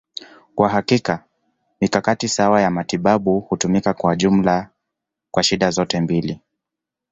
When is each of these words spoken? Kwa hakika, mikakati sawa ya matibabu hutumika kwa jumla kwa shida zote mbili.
Kwa 0.55 0.69
hakika, 0.69 1.23
mikakati 1.81 2.29
sawa 2.29 2.61
ya 2.61 2.69
matibabu 2.71 3.39
hutumika 3.39 3.93
kwa 3.93 4.15
jumla 4.15 4.69
kwa 5.31 5.43
shida 5.43 5.71
zote 5.71 6.01
mbili. 6.01 6.41